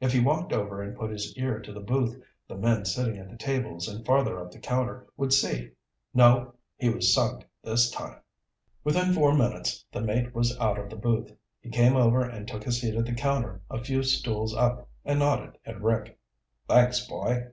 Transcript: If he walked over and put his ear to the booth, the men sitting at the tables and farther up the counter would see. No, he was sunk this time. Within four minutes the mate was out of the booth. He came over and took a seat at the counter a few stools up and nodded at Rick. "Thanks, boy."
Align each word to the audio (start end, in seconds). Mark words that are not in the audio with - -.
If 0.00 0.14
he 0.14 0.20
walked 0.20 0.54
over 0.54 0.80
and 0.80 0.96
put 0.96 1.10
his 1.10 1.36
ear 1.36 1.58
to 1.60 1.70
the 1.70 1.82
booth, 1.82 2.16
the 2.48 2.56
men 2.56 2.86
sitting 2.86 3.18
at 3.18 3.28
the 3.28 3.36
tables 3.36 3.86
and 3.88 4.06
farther 4.06 4.40
up 4.40 4.50
the 4.50 4.58
counter 4.58 5.06
would 5.18 5.34
see. 5.34 5.72
No, 6.14 6.54
he 6.78 6.88
was 6.88 7.12
sunk 7.12 7.46
this 7.62 7.90
time. 7.90 8.16
Within 8.84 9.12
four 9.12 9.36
minutes 9.36 9.84
the 9.92 10.00
mate 10.00 10.34
was 10.34 10.58
out 10.58 10.78
of 10.78 10.88
the 10.88 10.96
booth. 10.96 11.30
He 11.60 11.68
came 11.68 11.94
over 11.94 12.22
and 12.24 12.48
took 12.48 12.66
a 12.66 12.72
seat 12.72 12.94
at 12.94 13.04
the 13.04 13.12
counter 13.12 13.60
a 13.70 13.84
few 13.84 14.02
stools 14.02 14.54
up 14.54 14.88
and 15.04 15.18
nodded 15.18 15.58
at 15.66 15.82
Rick. 15.82 16.18
"Thanks, 16.66 17.06
boy." 17.06 17.48